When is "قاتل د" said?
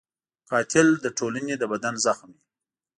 0.49-1.05